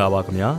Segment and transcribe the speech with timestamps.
[0.00, 0.50] ္ဂလာပါခင်ဗျာ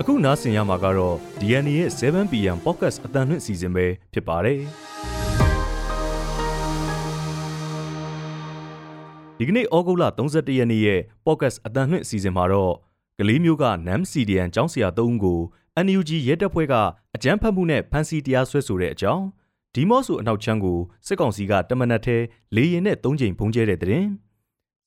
[0.00, 4.58] အခုနားဆင်ရမှာကတော့ DNA ရဲ့ 7pm podcast အတန်လွင့်အစီအစဉ်ပဲဖြစ်ပါတယ်
[9.38, 12.74] ဒီကနေ့ဩဂုတ်လ31ရက်နေ့ရဲ့ podcast အတန်လွင့်အစီအစဉ်မှာတော့
[13.18, 15.40] ကလေးမျိုးက NAM CDN ကျောင်းဆရာ၃ဦးကို
[15.86, 16.74] NUG ရဲတပ်ဖွဲ့က
[17.14, 19.24] အကြမ်းဖက်မှုနဲ့ဖမ်းဆီးတရားစွဲဆိုတဲ့အကြောင်း
[19.74, 22.16] ဒီမော့ဆိုအနောက်ချမ်းကိုစစ်ကောင်စီကတမနက်ထဲ
[22.56, 24.06] လေရင်နဲ့၃ချိန်ပုံကျဲတဲ့တဲ့တင်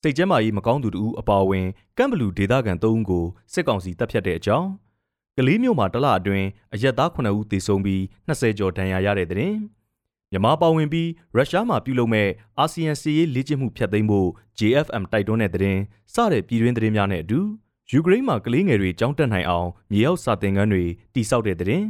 [0.02, 4.70] စိတ်ကျမ်းမာရေးမကောင်းသူတို့အပါအဝင်ကမ်ဘလူဒေသခံ၃ဦးကိုစစ်ကောင်စီတပ်ဖြတ်တဲ့အကြောင်း
[5.38, 9.54] ကလေးမျိုးမှာတလအတွင်းအရက်သား9ဦးသေဆုံးပြီး20ကျော်ဒဏ်ရာရတဲ့တဲ့
[10.32, 12.30] မြန်မာပါဝင်ပြီးရုရှားမှာပြုလုပ်မဲ့
[12.60, 14.30] အာဆီယံစီးရေးလေ့ကျင့်မှုဖျက်သိမ်းဖို့
[14.60, 15.78] JFM တိုက်တွန်းတဲ့တဲ့
[16.14, 17.40] စတဲ့ပြည်တွင်းသတင်းများနဲ့အတူ
[17.92, 21.84] ယူကရိန်းမှာကလေးငယ်တွေကြောင်းတက်နိုင်အောင်မြေအောက်စာသင်ခန်းတွေတိစောက်တဲ့တဲ့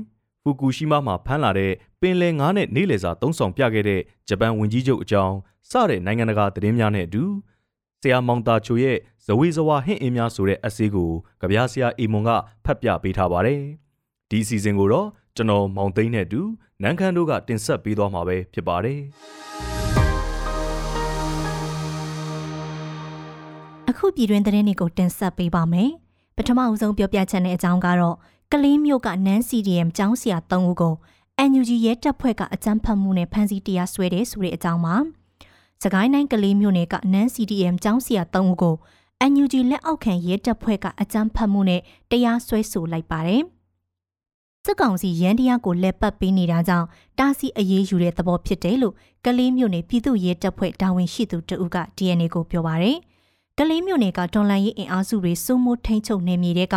[0.43, 5.35] ဖူကူရှီမာမှာဖမ်းလာတဲ့ပင်လယ်ငါးနဲ့နေလည်စာသုံးဆောင်ပြခဲ့တဲ့ဂျပန်ဝန်ကြီးချုပ်အကြောင်း
[5.71, 7.23] စတဲ့နိုင်ငံတကာသတင်းများနဲ့အတူ
[7.56, 7.56] ဆ
[8.11, 12.29] ရာမောင်တာချိုရဲ့ဇဝေဇဝါဟင့်အင်းများဆိုတဲ့အစည်းကိုကြပြားဆရာအီမွန်က
[12.65, 13.61] ဖတ်ပြပေးထားပါတယ်။
[14.29, 16.41] ဒီအစီအစဉ်ကိုတော့ကျွန်တော်မောင်သိန်းနဲ့အတူ
[16.81, 18.99] နန်းခမ်းတို့ကတင်ဆက်ပေးသွားမှာပဲဖြစ်ပါတယ်။
[23.89, 25.89] အခုပြည်တွင်သတင်းတွေကိုတင်ဆက်ပေးပါမယ်။
[26.37, 28.15] ပထမအဆုံးပြောပြချက်နဲ့အကြောင်းကတော့
[28.51, 30.95] ကလေးမျိုးကနန်း CDM ကျောင်းဆရာ၃ဦးကို
[31.49, 34.95] NUG ရဲတပ်ဖွဲ့ကအကြမ်းဖက်မှုနဲ့ဖမ်းဆီးတရားစွဲတယ်ဆိုတဲ့အကြောင်းပါ။
[35.83, 38.75] စကိုင်းတိုင်းကလေးမျိုးနယ်ကနန်း CDM ကျောင်းဆရာ၃ဦးကို
[39.31, 43.43] NUG လက်အောက်ခံရဲတပ်ဖွဲ့ကအကြမ်းဖက်မှုနဲ့တရားစွဲဆိုလိုက်ပါတယ်။
[44.65, 46.87] စစ်ကောင်စီရန်တရားကိုလက်ပတ်ပေးနေတာကြောင့်
[47.19, 52.97] တားဆီးအရေးယူတဲ့သဘောဖြစ်တယ်လို့ကလေးမျိုးနယ်ပြည်သူ့ရဲတပ်ဖွဲ့တာဝန်ရှိသူတဦးက DNA ကိုပြောပါရယ်။
[53.57, 56.75] ကလေးမျိုးနယ်ကတွန်လန်ရေးအင်အားစုတွေစိုးမိုးထိန်ချုပ်နေမြေတဲ့က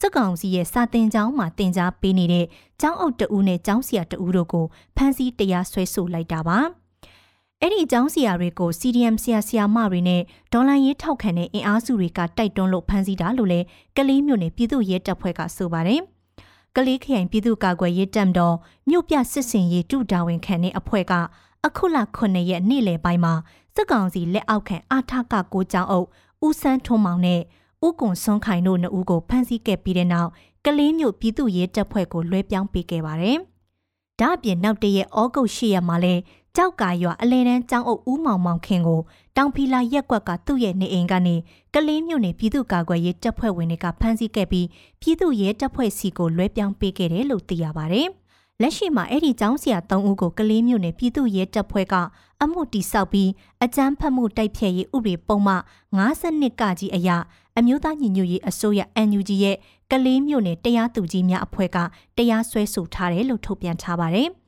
[0.00, 2.46] စစ်ကောင်စီရဲ့စာတင်ကျောင်းမှာတင် जा ပေးနေတဲ့
[2.80, 6.60] ကျောင်းအုပ်တဦးနဲ့ကျောင်းဆရာတဦးတို့ကိုဖမ်းဆီးတရားစွဲဆိုလိုက်တာပါ။
[7.64, 16.00] အဲ့ဒီအကြောင်းဆရာတွေကို CDM ဆရာဆရာမတွေနဲ့ဒေါ်လာရေးထောက်ခံတဲ့အင်အားစုတွေကတိုက်တွန်းလို့ဖမ်းဆီးတာလို့လည်းကလေးမျိုးနဲ့ပြည်သူ့ရဲတပ်ဖွဲ့ကဆိုပါတယ်။
[16.76, 18.56] ကလေးခရိုင်ပြည်သူ့ကာကွယ်ရေးတပ်တော်
[18.88, 21.12] မြို့ပြစစ်စင်ရေးတူတာဝန်ခံတဲ့အဖွဲ့က
[21.66, 23.34] အခုလ9ရက်နေ့လယ်ပိုင်းမှာ
[23.74, 26.06] စစ်ကောင်စီလက်အောက်ခံအာထကကိုကျောင်းအုပ်
[26.46, 27.40] ဦးစန်းထွန်းမောင်နဲ့
[27.86, 30.30] ဦးကွန်စွန်ခိုင်တို့နှစ်ဦးကိုဖမ်းဆီးခဲ့ပြီးတဲ့နောက်
[30.64, 33.38] ကလေးမျိုးပြည်သူ့ရဲတပ်ဖွဲ့ကိုလွှဲပြောင်းပေးခဲ့ပါတယ်။
[34.20, 36.14] ဒါ့အပြင်နောက်တရက်ဩဂုတ်10ရက်မှာလဲ
[36.56, 39.00] ကြောက်ကာရွာအလဲတန်းကျောင်းအုပ်ဦးမောင်မောင်ခင်ကို
[39.36, 41.36] တောင်ဖီလာရက်ကွက်ကသူ့ရဲ့နေအိမ်ကနေ
[41.74, 44.66] ကလေးမြို့နယ်ပြည်သူ့ကာကွယ်ရေးတပ်ဖွဲ့ဝင်တွေကဖမ်းဆီးခဲ့ပြီး
[45.00, 48.02] ပြည်သူ့ရဲတပ်ဖွဲ့စီကိုလွှဲပြောင်းပေးခဲ့တယ်လို့သိရပါဗျ။
[48.60, 51.94] လက်ရှိမှာအဲ့ဒီကျောင်းဆရာ၃ဦးကိုကလေးမြို့နယ်ပြည်သူ့ရဲတပ်ဖွဲ့က
[52.42, 53.30] အမှုတိဆောက်ပြီး
[53.64, 55.54] အကြမ်းဖက်မှုတိုက်ဖျက်ရေးဥပဒေပုံမှ
[55.98, 57.10] 52ကကြီးအရ
[57.58, 59.56] အမျိုးသားညီညွတ်ရေးအစိုးရ NUG ရဲ့
[59.90, 61.78] ကလေးမြို့နယ်တရားသူကြီးများအဖွဲ့က
[62.16, 64.30] တရားစွဲဆိုထားတယ်လို့ထုတ်ပြန်ထားပါတယ်။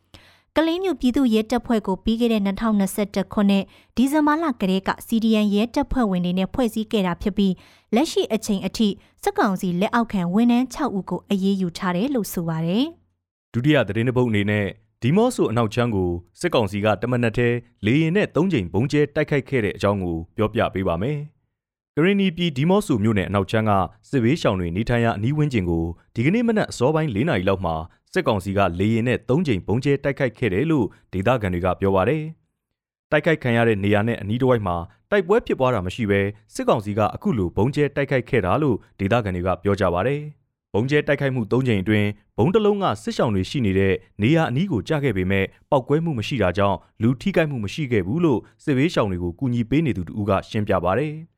[0.58, 3.64] ကလေးမျိုးပြည်သူရဲတပ်ဖွဲ့ကိုပြီးခဲ့တဲ့2021ခုနှစ်
[3.96, 7.54] ဒီဇင်ဘာလကတည်းက CDN ရဲတပ်ဖွဲ့ဝင်တွေနဲ့ဖွဲ့စည်းခဲ့တာဖြစ်ပြီး
[7.94, 8.88] လက်ရှိအချိန်အထိ
[9.22, 12.84] စက်ကောင်စီလက်အောက်ခံဝန်ထမ်း6ဦးကိုအရေးယူထားတယ်လို့ဆိုပါတယ်။
[13.52, 14.66] ဒုတိယသတင်းပုတ်အနေနဲ့
[15.02, 16.10] ဒီမော့ဆိုအနောက်ချမ်းကို
[16.40, 17.48] စစ်ကောင်စီကတမနက်ထဲ
[17.86, 21.18] လေရင်နဲ့၃ချိန်ဘုံကျဲတိုက်ခိုက်ခဲ့တဲ့အကြောင်းကိုပြောပြပေးပါမယ်။
[21.96, 23.72] ကရင်နီပြည်ဒီမော့ဆိုမြို့နယ်အနောက်ချမ်းက
[24.08, 27.74] စစ်ဘေးရှောင်တွေနေထိုင်ရာအနီးဝန်းကျင်ကိုဒီကနေ့မနက်အစောပိုင်း၄နာရီလောက်မှာ
[28.14, 32.22] စစ်ကောင်စီကလေရင်နဲ့၃ချိန်ပုံကျဲတိုက်ခိုက်ခဲ့တယ်လို့ဒေသခံတွေကပြောပါတယ်။
[33.10, 34.76] တိုက်ခိုက်ခံရတဲ့နေရာနဲ့အနီးတစ်ဝိုက်မှာ
[35.10, 36.20] တိုက်ပွဲဖြစ်ပွားတာမရှိဘဲ
[36.54, 40.20] စစ်ကောင်စီကအခုလိုဘုံကျဲတိုက်ခိုက်ခဲ့တာလို့ဒေသခံတွေကပြောကြပါတယ်။
[40.74, 42.08] ဘုံကျဲတိုက်ခိုက်မှု၃ချိန်အတွင်း
[42.38, 51.14] ဘုံတလုံးကစစ်ဆောင်တွေရှိနေတဲ့နေရာအနီးကိုကြားခဲ့ပေမဲ့ပောက်ကွဲမှုမရှိတာကြောင့်လူထိခိုက်မှုမရှိခဲ့ဘူးလို့စစ်ဘေးရှောင်တွေကိုကူညီပေးနေသူတူကရှင်းပြပါတယ်။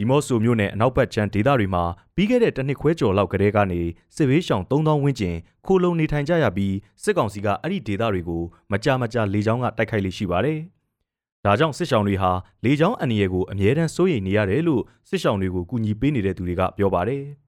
[0.00, 3.80] ဒီမော့ဆိုမြို့နယ်အနောက်ဘက်ချမ်းဒေသတွေမှာပြီးခဲ့တဲ့တစ်နှစ်ခွဲကျော်လောက်ကတည်းကနေ
[4.16, 5.36] စစ်ဘေးရှောင်3000ဝန်းကျင်
[5.66, 8.42] ခိုလုံနေထိုင်ကြရပြီးစစ်ကောင်စီကအဲ့ဒီဒေသတွေကို
[8.72, 10.58] မကြာမကြာလေကြောင်းကတိုက်ခိုက်လိရှိပါတယ်။
[11.44, 12.30] ဒါကြောင့်စစ်ရှောင်တွေဟာ
[12.64, 17.22] လေကြောင်းအန္တရာယ်ကိုအမြဲတမ်းစိုးရိမ်နေရတယ်လို့စစ်ရှောင်တွေကိုကူညီပေးနေတဲ့သူတွေကပြောပါတယ်။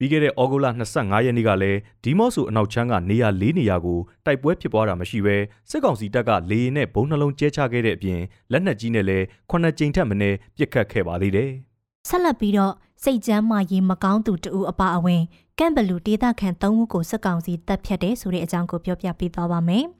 [0.00, 0.66] ပြီးခဲ့တဲ့ဩဂုတ်လ
[0.96, 5.36] 25ရက်နေ့ကလည်းဒီမော့ဆိုအနောက်ချမ်းကနေရာ၄နေရာကိုတိုက်ပွဲဖြစ်ပွားတာမရှိဘဲ
[5.70, 8.20] စစ်ကောင်စီတပ်ကလေရင်နဲ့ဘုံနှလုံးကျဲချခဲ့တဲ့အပြင်
[8.52, 11.50] လက်နက်ကြီးနဲ့လည်းခုနှစ်ကြိမ်ထက်မနည်းပစ်ခတ်ခဲ့ပါသေးတယ်။
[12.08, 15.22] ဆက်လက်ပြီးတော့စိတ်ကြမ်းမာရေးမကောင်းသူတဦးအပါအဝင်
[15.58, 19.84] ကမ်ဘလူဒေသခံ၃ဦးကိုစစ်ကောင်စီတပ်ဖြတ်တယ်ဆိုတဲ့အကြောင်းကိုပြောပြပေးသွားပါမယ်။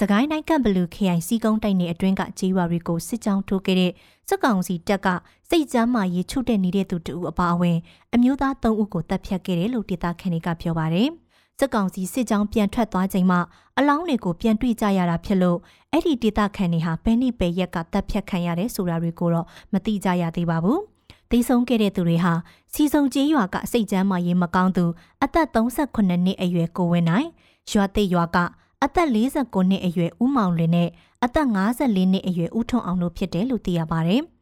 [0.00, 3.92] စကိုင်းတိုင်းကံဘလူခရိုင်စီကုန်းတိုက်နယ်အတွင်းကကြေးရွာတွေကိုစစ်ကြောင်းထိုးခဲ့တဲ့
[4.28, 5.08] စစ်ကောင်စီတပ်က
[5.50, 7.78] စိတ်ကြမ်းမာရေးချုပ်တဲ့နေတဲ့သူတူအပါအဝင်
[8.14, 11.08] အမျိုးသား၃ဦးကိုတပ်ဖြတ်ခဲ့တယ်လို့ဒေသခံတွေကပြောပါတယ်။
[11.58, 13.40] စစ်ကောင်စီစစ်ကြောင်းပြန်ထွက်သွားချိန်မှာ
[13.78, 15.58] အလောင်းတွေကိုပြန်တွေ့ကြရတာဖြစ်လို့
[15.92, 20.78] အဲ့ဒီဒေသခံတွေဟာဘယ်နှစ်ပဲရက်ကတပ်ဖြတ်ခံရတယ်ဆိုတာတွေကိုတော့မသိကြရသေးပါဘူး။
[21.30, 22.32] သိဆုံးခဲ့တဲ့သူတွေဟာ
[22.72, 24.84] စီစုံကျေးရွာကစိတ်ကြမ်းမာရေးမကောင်းသူ
[25.24, 27.28] အသက်38နှစ်အရွယ်ကိုဝင်းနိုင်
[27.70, 28.38] ရွာတိတ်ရွာက
[28.84, 30.88] အသက်49နှစ်အရွယ်ဦးမောင်လွင်နဲ့
[31.24, 34.22] အသက်54နှစ်အရွယ်ဦးထွန်းအောင်တို့ဖြစ်တယ်လို့သိရပါတယ်။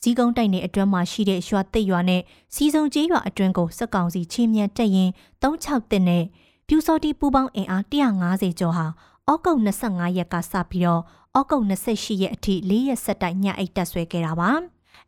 [0.00, 2.22] ဇီးကုန်းတိုက်နယ်အတွင်းမှာရှိတဲ့ရွာတိတ်ရွာနဲ့
[2.54, 5.10] စီစုံကျေးရွာအတွင်းကိုစစ်ကောင်စီချင်းမြတ်တက်ရင်
[5.42, 6.24] 36တင်နဲ့
[6.68, 8.86] ပြူစော်တီပူပေါင်းအင်အား150ကျော်ဟာ
[9.30, 11.02] ဩဂုတ်25ရက်ကစပြီးတော့
[11.38, 14.50] ဩဂုတ်28ရက်အထိ၄ရက်ဆက်တိုက်ညအိတ်တက်ဆွဲခဲ့တာပါ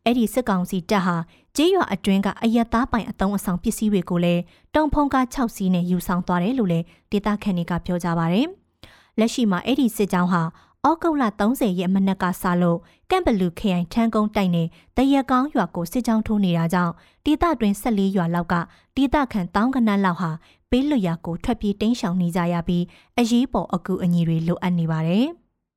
[0.03, 1.15] အဲ့ဒီစစ်ကောင်စီတပ်ဟာ
[1.55, 4.41] ကျေးရွာအတွင်းကအယက်သားပိုင်အတုံးအဆောင်ပစ္စည်းတွေကိုလည်း
[4.75, 8.43] တုံဖုံကား6စီးနဲ့ယူဆောင်သွားတယ်လို့လည်းဒေသခံတွေကပြောကြပါဗျ။
[9.19, 10.43] လက်ရှိမှာအဲ့ဒီစစ်ကြောင်းဟာ
[10.87, 12.79] ဩဂုတ်လ30ရက်မနက်ကစလို့
[13.09, 14.67] ကမ်ဘလူခရိုင်ထန်းကုန်းတိုက်နယ်
[14.97, 16.93] တရက်ကောင်းရွာကိုစစ်ကြောင်းထိုးနေတာကြောင့်
[17.25, 18.55] ဒေသတွင်း14ရွာလောက်က
[18.95, 20.31] ဒေသခံတောင်းကနန်းလောက်ဟာ
[20.69, 22.83] ပေးလွတ်ရာကိုထွက်ပြေးတင်းရှောင်နေကြရပြီး
[23.19, 25.25] အရေးပေါ်အကူအညီတွေလိုအပ်နေပါတယ်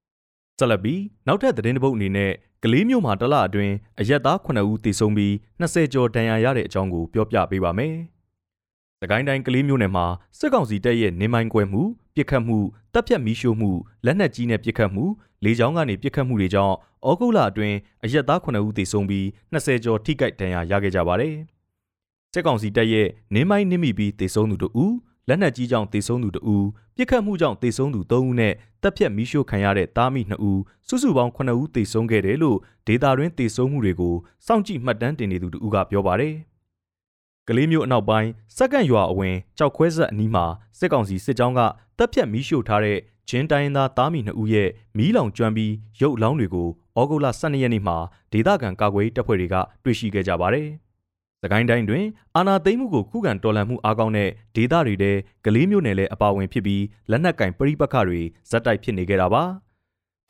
[0.59, 7.94] ။ဆက်လက်ပြီးနောက်ထပ်သတင်းတစ်ပုဒ်အနေနဲ့ကလေးမျိုးမှာတလအတွင်းအရက်သား9ဦးသေဆုံးပြီး20ကျော်ဒဏ်ရာရတဲ့အကြောင်းကိုပြောပြပေးပါမယ်။
[9.02, 10.06] စကိုင်းတိုင်းကလေးမျိုးနယ်မှာ
[10.38, 11.82] စစ်ကောင်စီတပ်ရဲ့နေမိုင်းကွဲမှု
[12.14, 12.58] ပြစ်ခတ်မှု
[12.93, 13.70] တပ်ဖြတ်မီးရှို့မှု
[14.04, 15.04] လက်နက်ကြီးနဲ့ပြစ်ခတ်မှု
[15.44, 16.75] လေကြောင်းကနေပြစ်ခတ်မှုတွေကြောင့်
[17.08, 21.34] ဩဂုတ်လအတွင်းအရက်သား9ဦးသေဆုံးပြီး20ကျော်ထိခိုက်ဒဏ်ရာရခဲ့ကြပါတယ်။
[22.32, 24.94] စစ်ကောင်စီတပ်ရဲ့နေမိုင်းနစ်မိပြီးသေဆုံးသူတို့ဦး
[25.28, 26.66] လက်နက်ကြီးကြောင့်သေဆုံးသူ2ဦး
[26.96, 28.52] ပြစ်ခတ်မှုကြောင့်သေဆုံးသူ3ဦးနဲ့
[28.82, 34.14] တပ်ဖြတ်မီးရှို့ခံရတဲ့တားမိ2ဦးစုစုပေါင်း9ဦးသေဆုံးခဲ့တယ်လို့ဒေတာတွင်သေဆုံးမှုတွေကို
[34.46, 36.34] စောင့်ကြည့်မှတ်တမ်းတင်နေသူတို့ကပြောပါတယ်။
[37.49, 40.44] ကလေးမျိုးအနောက်ပိုင်းစက္ကန့်ရွာအဝင်ကြောက်ခွဲဆက်အနီးမှာ
[40.79, 41.61] စစ်ကောင်စီစစ်ကြောင်းက
[41.99, 42.99] တပ်ဖြတ်မီးရှို့ထားတဲ့
[43.29, 46.69] ဂျင်းတိုင်းသားတားမိ2ဦးရဲ့မီးလောင်ကျွမ်းပြီးရုပ်အလောင်းတွေကို
[46.99, 47.97] ဩဂုတ်လ12ရက်နေ့မှာ
[48.33, 50.69] ဒေသခံကာကွယ်တပ်ဖွဲ့တွေကတွေ့ရှိခဲ့ကြပါတယ်။။
[51.44, 52.05] သကိုင်းတိုင်းတွင်
[52.37, 55.12] အာနာသိမ်းမှုကိုခုခံတော်လှန်မှုအားကောင်းတဲ့ဒေသတွေထဲ
[55.44, 59.43] ကလေးမျိုးနယ်လည်းအပါဝင်ဖြစ်ပြီးလက်နက်ကင်ပရိပခတွေဇက်တိုက်ဖြစ်နေကြတာပါ။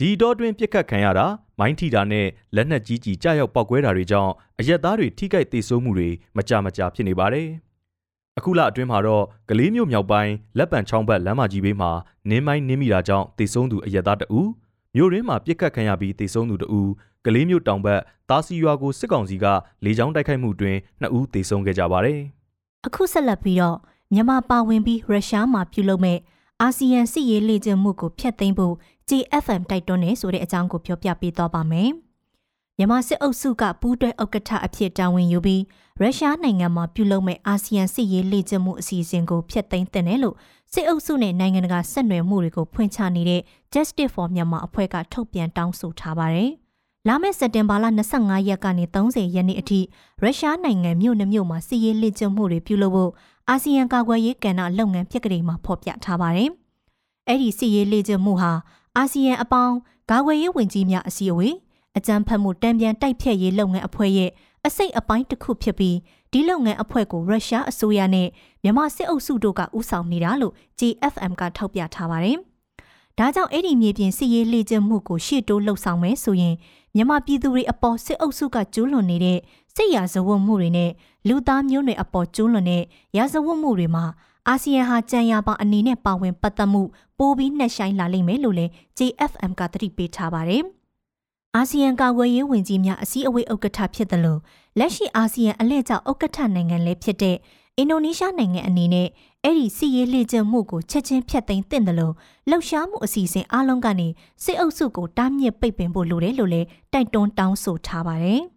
[0.04, 1.26] ဒီတော့တွင်ပြစ်ခတ်ခံရတာ
[1.58, 2.26] မိုင်းထီတာနဲ့
[2.56, 7.49] လက်နက်ကြီးကြီးကြားရောက်ပောက်ကွဲတာတွေကြောင့်အရက်သားတွေထိခိုက်ဒေဆုံးမှုတွေမကြမကြာဖြစ်နေပါတယ်။
[8.38, 11.90] အခုလအတွင်းမှာတော့ကလေးမျိုးမြောက်ပိုင်းလက်ပံချောင်းဘက်လမ်းမကြီးဘေးမှာ
[12.31, 14.50] နင်းမိုင်းနင်းမိတာကြောင့်ဒေဆုံးသူအရက်သားတအူး
[14.96, 16.90] မြို့ရင်းမှာပြစ်ခတ်ခံရပြီးဒေဆုံးသူတအူး
[17.26, 18.00] ကလေးမျိုးတောင်ဘက်
[18.31, 19.46] တာစီရွာကိုစစ်ကောင်စီက
[19.84, 22.20] လေကြောင်းတိုက်ခိုက်မှုတွင်နှစ်ဦးသေဆုံးခဲ့ကြပါတယ်။
[22.87, 23.76] အခုဆက်လက်ပြီးတော့
[24.12, 26.19] မြန်မာပါဝင်ပြီးရုရှားမှာပြုလုပ်မဲ့
[26.60, 28.75] အာဆီယံစစ်ရေးလေ့ကျင့်မှုကိုဖျက်သိမ်းဖို့
[29.12, 31.91] GFM တိုက်တွန်းနေဆိုတဲ့အကြောင်းကိုပြောပြပေးသွားပါမယ်။
[32.76, 35.62] မြန်မာစစ်အုပ်စုကပူးတွဲဥက္ကဋ္ဌအဖြစ်တာဝန်ယူပြီး
[36.00, 40.37] ရုရှားနိုင်ငံမှာပြုလုပ်မဲ့အာဆီယံစစ်ရေးလေ့ကျင့်မှုအစီအစဉ်ကိုဖျက်သိမ်းတဲ့နယ်လို့
[40.73, 43.41] စစ်အုပ်စုနဲ့နိုင်ငံတကာဆက်နွယ်မှုတွေကိုဖွင့်ချနေတဲ့
[43.73, 46.50] Justice for Myanmar အဖွဲ့ကထုတ်ပြန်တောင်းဆိုထားပါတယ်။
[47.09, 47.87] လာမယ့်စက်တင်ဘာလ
[48.17, 49.81] 25ရက်ကနေ30ရက်နေ့အထိ
[50.23, 53.12] ရုရှားနိုင်ငံမြို့နှမြို့မှာစီးရေးလေ့ကျင့်မှုတွေပြုလုပ်ဖို့
[53.49, 56.50] အာဆီယံကာကွယ်ရေးကဏ္ဍလုပ်ငန်းပြက်ကလေးမှာဖော်ပြထားပါတယ်။
[57.29, 58.53] အဲ့ဒီစီးရေးလေ့ကျင့်မှုဟာ
[58.98, 59.76] အာဆီယံအပေါင်း
[60.10, 61.56] ကာကွယ်ရေးဝန်ကြီးများအစည်းအဝေး
[61.98, 64.30] အကြံဖတ်မှုတံပြန်တိုက်ဖြတ်ရေးလုပ်ငန်းအဖွဲ့ရဲ့
[64.66, 65.96] အစိတ်အပိုင်းတစ်ခုဖြစ်ပြီး
[66.32, 68.28] ဒီလုပ်ငန်းအဖွဲ့ကိုရုရှားအစိုးရနဲ့
[68.62, 72.38] မြန်မာစစ်အုပ်စုတို့ကဦးဆောင်နေတာလို့ GFM ကထောက်ပြထားပါတယ်။
[73.18, 76.54] ဒါကြောင့်အဲ့ဒီမြေပြင်စစ်ရေးလေ့ကျင့်မှုကိုရှေ့တိုးလှုပ်ဆောင်မယ်ဆိုရင်
[76.94, 79.38] မြန်မာပြည်သူတွေအပေါ်စစ်အုပ်စုကကျူးလွန်နေတဲ့
[79.74, 80.90] စစ်ရာဇဝတ်မှုတွေနဲ့
[81.28, 82.82] လူသားမျိုးနွယ်အပေါ်ကျူးလွန်တဲ့
[83.16, 84.04] ရာဇဝတ်မှုတွေမှာ
[84.48, 86.82] အာဆီယံဟာကြံရပါအနေနဲ့ပါဝင်ပတ်သက်မှု
[87.18, 90.62] ပိုပြီးနှက်ဆိုင်လာလိမ့်မယ်လို့လည်း JFM ကသတိပေးထားပါတယ်။
[91.56, 94.40] အာဆီယံကာကွယ်ရေးဝန်ကြီးများအစည်းအဝေးဥက္ကဋ္ဌဖြစ်တယ်လို့
[94.78, 97.36] လက်ရှိအာဆီယံအလှည့်ကျဥက္ကဋ္ဌနိုင်ငံလည်းဖြစ်တဲ့
[97.78, 99.08] အင်ဒိုနီးရှားနိုင်ငံအနေနဲ့
[99.44, 102.14] အဲ့ဒီစီရေးလေ့ကျင့်မှုကိုချက်ချင်းဖျက်သိမ်းသင့်တယ်လို့
[102.50, 104.08] လှုပ်ရှားမှုအစီအစဉ်အလုံးကနေ
[104.44, 108.40] စစ်အုပ်စုကိုတားမြစ်ပိတ်ပင်ဖို့လိုတယ်လို့လည်းတိုက်တွန်းတောင်းဆိုထားပါတယ်။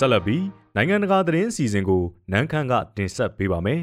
[0.00, 0.42] တက်လက်ပြီး
[0.80, 3.82] နိုင်ငံတကာသတင်းအစီအစဉ်ကိုနန်းခမ်းကတင်ဆက်ပေးပါမယ်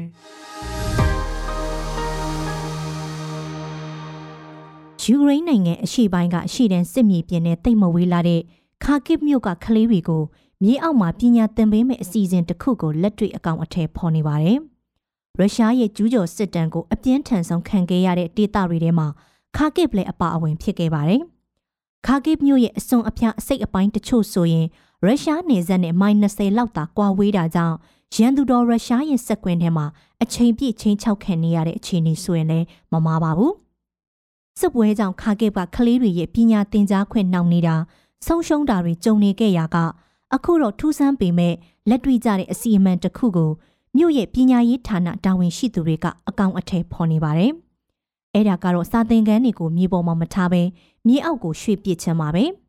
[5.02, 8.40] ယူကရိန်းနိုင်ငံအရှေ့ပိုင်းကအရှေ့တန်းစစ်မြေပြင်နဲ့တိတ်မဝေးလာတဲ့
[8.84, 10.22] ခါကစ်မြို့ကကလေးတွေကို
[10.62, 14.58] မြေအောက်မှာပညာသင်ပေးမယ့်အစီအစဉ်တစ်ခုကိုလက်တွေ့အကောင်အထည်ဖော်နေပါတယ်။
[15.38, 19.06] ရုရှားရဲ့ကျူးကျော်စစ်တမ်းကိုအပြင်းထန်ဆုံးခံခဲ့ရတဲ့ဒေသတွေထဲမှာ
[19.56, 21.22] ခါကစ်လည်းအပါအဝင်ဖြစ်ခဲ့ပါတယ်။
[22.06, 24.66] ခါကစ်မြို့ရဲ့အစွန်အဖျားအစိတ်အပိုင်းတချို့ဆိုရင်
[25.04, 27.76] ရုရှားနေဆက်နဲ့မိုင်20လောက်သာကွာဝေးတာကြောင့်
[28.14, 29.86] ရန်သူတော်ရုရှားရဲ့စက်ကွင်းထဲမှာ
[30.22, 33.52] အချိန်ပြည့်ချင်းချောက်ခံနေရတဲ့အခြေအနေဆိုရင်လည်းမမားပါဘူး။
[34.58, 37.76] စစ်ပွဲကြောင့်ခါကစ်ကကလေးတွေရဲ့ပညာသင်ကြားခွင့်နှောင့်နေတာ
[38.26, 39.76] ဆုံးရှုံးတာတွေကြုံနေခဲ့ရာက
[40.34, 41.54] အခုတော့ထူးဆန်းပေမဲ့
[41.88, 43.50] လက်တွေ့ကြတဲ့အစီအမံတစ်ခုကို
[43.96, 47.52] မြို့ရဲ့ပညာရေးဌာနတာဝန်ရှိသူတွေကအကောင့်အထည်ဖော်နေပါတယ်။
[48.34, 50.62] အဲ့ဒါကတော့စာသင်ခန်းတွေကိုမြေပေါ်မှာမထားဘဲ
[51.06, 52.44] မြေအောက်ကိုရွှေ့ပစ်ချင်ပါပဲ။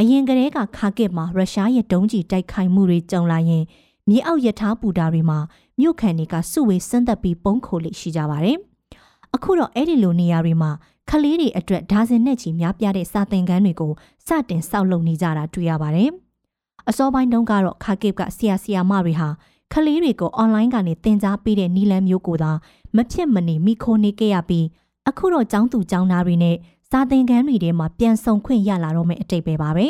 [0.00, 3.64] အရင်ကတည်းကခါကစ်မှာရုရှားရဲ့ဒုံးကျည်တိုက်ခိုက်မှုတွေကြုံလာရင်
[4.08, 5.38] မြေအောက်ယထာပူတာတွေမှာ
[5.80, 8.58] မြို့ခံတွေကစုဝေးစမ်းသက်ပြီးပုံခိုလိရှိကြပါတယ်။
[9.34, 10.70] အခုတော့အဲ့ဒီလိုနေရာတွေမှာ
[11.10, 13.92] ခလေးတွေအတွက်ဒါဇင်နဲ့ချီများပြားတဲ့စာသင်ခန်းတွေကို
[14.26, 16.10] စတင်ဆောက်လုပ်နေကြတာတွေ့ရပါတယ်။
[16.88, 19.28] အစောပိုင်းတုန်းကတော့ခါကစ်ကဆရာဆရာမတွေဟာ
[19.72, 22.52] ကလေးတွေကိုအွန်လိုင်းကနေသင်ကြားပေးတဲ့နီလန်းမျိုးကိုသာ
[22.96, 24.66] မဖြစ်မနေမိခိုးနေခဲ့ရပြီး
[25.08, 26.56] အခုတော့ចောင်းသူចောင်းသားတွေနဲ့
[26.90, 29.86] စာသင်ခန်းတွေထဲမှာပြန်ဆောင်ခွင့်ရလာတော့မယ့်အတိတ်ပဲပါပဲ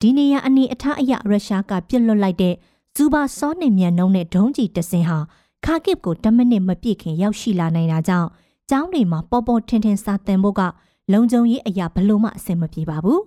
[0.00, 2.54] ဒီနေရအနေအထားအရရုရှားကပြစ်လွတ်လိုက်တဲ့
[2.96, 5.18] ဇူဘာစောနေမြန်နှုံးနဲ့ဒုံးကြီးတစင်ဟာ
[5.64, 8.28] ခါကစ်ကို10မိနစ်မပြည့်ခင်ရောက်ရှိလာနိုင်တာကြောင့်
[8.70, 10.62] ကျောင်းတွေမှာပေါ်ပေါ်ထင်ထင်စာသင်ဖို့က
[11.12, 13.20] လုံခြုံရေးအရာဘလို့မှအဆင်မပြေပါဘူး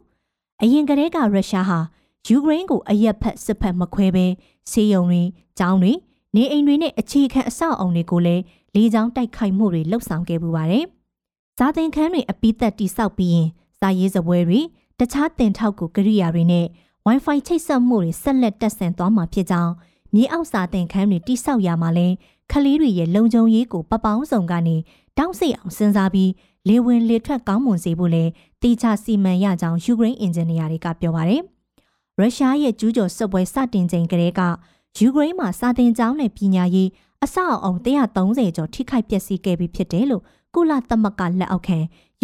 [0.61, 1.79] အရင်ကတည်းကရုရှားဟာ
[2.27, 4.25] ယူကရိန်းကိုအရက်ဖက်စစ်ဖက်မခွဲဘဲ
[4.71, 5.23] ဆေးရုံတွေ
[5.59, 5.93] ကျောင်းတွေ
[6.35, 8.43] နေအိမ်တွေနဲ့အခြေခံအဆောက်အုံတွေကိုလည်း
[8.75, 10.85] လေကြောင်းတိုက်ခိုက်မှုတွေလှုပ်ဆောင်ခဲ့ပူပါတယ်။
[11.57, 13.47] ဇာသင်ခန်းတွေအပိသက်တိဆောက်ပြီးရင်
[13.79, 14.61] စာရေးစပွဲတွေ
[14.99, 16.65] တခြားတင်ထောက်ကူကိရိယာတွေနဲ့
[17.05, 19.73] Wi-Fi ချိတ်ဆက်မှုတွေဆက်လက်တက်ဆင်သွားမှာဖြစ်ကြောင်း
[20.13, 22.07] မြေအောက်စာသင်ခန်းတွေတိဆောက်ရမှာလဲ
[22.51, 24.75] ခလေးတွေရဲ့လုံခြုံရေးကိုပပောင်းဆောင်ကနေ
[25.17, 26.31] တောင်းစိတ်အောင်စဉ်းစားပြီး
[26.67, 28.23] လေဝင်လေထွက်ကောင်းမွန်စေဖို့လဲ
[28.63, 31.41] တေချာစီမံရကြောင်းယူကရိန်းအင်ဂျင်နီယာတွေကပြောပါတယ်။
[32.17, 34.41] ရုရှားရဲ့ကျူးကျော်စစ်ပွဲစတင်ချိန်ကတည်းက
[34.97, 36.89] ယူကရိန်းမှာစာသင်ကျောင်းနဲ့ပညာရေး
[37.23, 37.73] အဆောက်အအုံ
[38.17, 40.23] 130ကျော်ထိခိုက်ပျက်စီးခဲ့ပြီးဖြစ်တယ်လို့
[40.55, 41.77] ကုလသမဂ္ဂလက်အောက်ခံ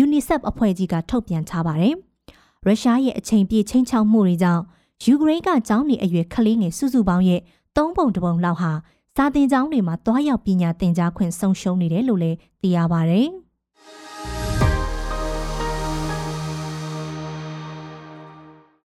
[0.04, 1.96] UNICEF အဖွဲ့ကြီးကထုတ်ပြန်ထားပါတယ်။
[2.66, 4.64] ရုရှားရဲ့အချိန်ပြည့်ချင်းချောက်မှုတွေကြောင့်
[5.04, 7.42] ယူကရိန်းကကျောင်းနေအရွယ်ကလေးငယ်စုစုပေါင်းရဲ့
[7.76, 8.72] သုံးပုံတစ်ပုံလောက်ဟာ
[9.16, 13.28] စာသင်ကျောင်းတွေမှာတွားရောက်ပညာသင်ကြားခွင့်ဆုံးရှုံးနေတယ်လို့လည်းသိရပါတယ်။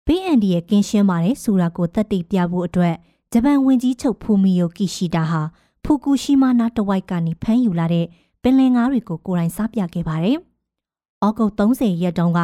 [0.06, 2.96] ဘေးအန်ဒီရဲ့ကင်းရှင်းပါတယ်ဆိုတာကိုသက်တည်ပြဖို့အတွက်
[3.32, 5.42] ဂျပန်ဝန်ကြီးချုပ်ဖူမီယိုကီရှီတာဟာ
[5.84, 8.06] ဖူကူရှီမာနာတဝိုက်ကနေဖမ်းယူလာတဲ့
[8.44, 10.38] ပင်လယ်ငါးတွေကိုကိုယ်တိုင်စားပြခဲ့ပါတယ်။
[11.26, 12.40] ဩဂုတ်30ရက်တုန်းက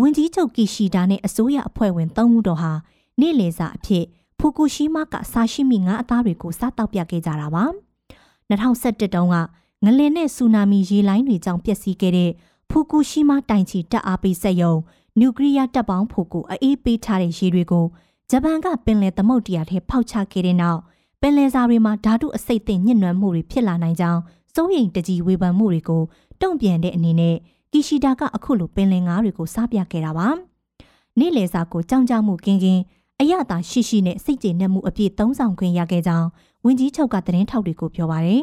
[0.00, 2.72] ဝန်ကြီးချုပ်ကီရှီတာနဲ့အစိုးရအဖွဲ့ဝင်၃ဦးတော်ဟာ
[3.20, 4.04] နေ့လယ်စာအဖြစ်
[4.38, 7.64] ဖူကူရှီမာကဆာရှိမီငါးအသားတွေကိုစားတောက်ပြခဲ့ကြတာပါ။
[8.50, 9.36] 2011တုန်းက
[9.84, 12.30] ငလင်နဲ့ဆူနာမီရေလိုင်းတွေကြောင့်ပျက်စီးခဲ့တဲ့
[12.70, 14.74] ဖူကူရှီမာတိုင်ချီတပ်အားပေးစက်ရုံ
[15.18, 17.86] နျူကလ িয়ার တပ်ပေါင်းဖို့ကိုအေးပေးထားတဲ့ရေတွေကို
[18.30, 20.80] ဂျပန်ကပင်လယ်သမုဒ္ဒရာထဲဖောက်ချခဲ့တဲ့နောက်
[21.20, 24.20] ပင်လယ်စာတွေမှာဓာတုအဆိပ်သင့်ညှဉ်းနှွမ်းမှုတွေဖြစ်လာနိုင်ကြောင်း
[24.56, 26.02] စိုးရိမ်တကြီးဝေဖန်မှုတွေကို
[26.42, 27.36] တုံ့ပြန်တဲ့အနေနဲ့
[27.72, 30.28] ကီရှီတာကအခုလိုပင်လယ်ငါးတွေကိုစားပြခဲ့တာပါ။
[31.18, 32.82] နေ့လယ်စာကိုကြောင်ကြောင်မှုကင်းကင်း
[33.20, 36.28] အရသာရှိရှိနဲ့စိတ်ကျေနပ်မှုအပြည့်သုံးဆောင်ခွင့်ရခဲ့ကြောင်း
[36.64, 38.42] ဝန်ကြီးချုပ်ကသတင်းထောက်တွေကိုပြောပါရယ်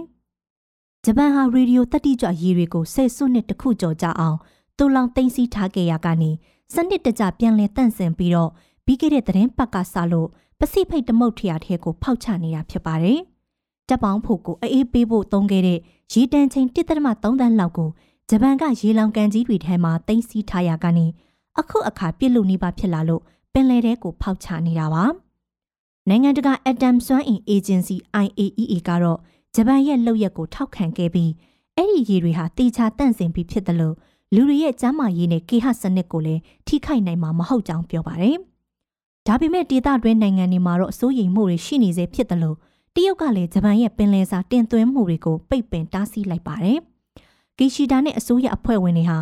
[1.06, 4.38] ။ဂျပန်ဟာရေဒီယိုတတိကြွရေတွေကိုဆယ်စုနှစ်တစ်ခုကျော်ကြာအောင်
[4.78, 6.32] တူလောင်သိမ်းဆည်းထားခဲ့ရကနေ
[6.74, 8.52] စနစ်တကျပြန်လည်တန့်စင်ပြီးတော့
[8.86, 10.28] ပြီးခဲ့တဲ့သတင်းပတ်ကစလို့
[10.60, 13.20] ပစိဖိတ်တမုတ်ထရာထဲကိုဖောက်ချနေတာဖြစ်ပါတယ်။
[13.90, 15.80] တပ်ပေါင်းဖို့ကိုအေးပေးဖို့သုံးခဲ့တဲ့
[16.14, 17.90] ရေတန်ချိန်1.3တန်းလောက်ကို
[18.30, 21.06] ဂျပန်ကရေလောင်ကန်ကြီးတွေထဲမှာတင်စီထားရကနေ
[21.60, 23.22] အခုအခါပြစ်လို့နေပါဖြစ်လာလို့
[23.54, 25.04] ပင်လယ်ထဲကိုဖောက်ချနေတာပါ။
[26.10, 29.20] နိုင်ငံတကာ Atom စွမ်းအင် Agency IAEA ကတော့
[29.56, 31.32] ဂျပန်ရဲ့လုပ်ရက်ကိုထောက်ခံခဲ့ပြီး
[31.78, 33.96] အဲ့ဒီရေတွေဟာတေချာတန့်စင်ပြီးဖြစ်တယ်လို့
[34.34, 38.38] လူတွေရဲ့ကျန်းမာရေးနဲ့ကေဟစနစ်ကိုလည်းထိခိုက်နိုင်မှာမဟုတ်ကြောင်းပြောပါတယ်။
[39.28, 42.58] ဒါပေမဲ့ဒေသတွင်းနိုင်ငံတွေမှာတော့အစိုးရိမ်မှုတွေရှိနေစေဖြစ်တယ်လို့
[42.96, 46.80] တရုတ်ကလည်းဂျပန်ရဲ့ပင်လယ်စာတင်သွင်းမှုတွေကိုပိတ်ပင်တားဆီးလိုက်ပါတယ်။
[47.58, 49.18] ကီရှီဒါနဲ့အစိုးရအဖွဲ့ဝင်တွေဟာ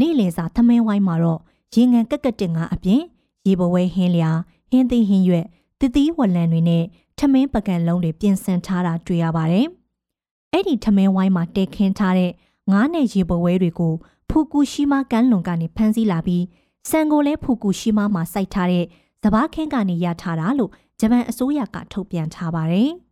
[0.00, 1.40] နေ့လယ်စာသမင်းဝိုင်းမှာတော့
[1.74, 3.02] ရေငန်ကက်ကက်တင်ကအပြင်
[3.46, 4.30] ရေဘဝဲဟင်းလျာ
[4.70, 5.46] ဟင်းသီးဟင်းရွက်
[5.80, 6.84] တတိဝလံတွေနဲ့
[7.18, 9.66] ထမင်းပကံလုံးတွေပြင်ဆင်ထားတာတွေ့ရပါတယ်။
[10.52, 12.32] အဲ့ဒီထမင်းဝိုင်းမှာတဲခင်းထားတဲ့
[12.70, 13.94] ငားနဲ့ရေဘဝဲတွေကို
[14.30, 16.44] ဖူကူရှီမာကမ်းလွန်ကနေဖမ်းဆီးလာပြီး
[16.88, 18.84] ဆန်ကိုလည်းဖူကူရှီမာမှာစိုက်ထားတဲ့
[19.22, 22.92] စဘာခင်းကနေရထားတာလို့ဂျပန်အစိုးရကထုတ်ပြန်ထားပါတယ်။